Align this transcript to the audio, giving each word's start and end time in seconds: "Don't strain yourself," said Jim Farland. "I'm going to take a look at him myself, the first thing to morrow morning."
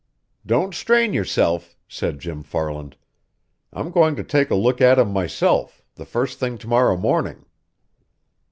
"Don't 0.47 0.73
strain 0.73 1.13
yourself," 1.13 1.75
said 1.87 2.17
Jim 2.17 2.41
Farland. 2.41 2.97
"I'm 3.71 3.91
going 3.91 4.15
to 4.15 4.23
take 4.23 4.49
a 4.49 4.55
look 4.55 4.81
at 4.81 4.97
him 4.97 5.11
myself, 5.13 5.83
the 5.93 6.05
first 6.05 6.39
thing 6.39 6.57
to 6.57 6.67
morrow 6.67 6.97
morning." 6.97 7.45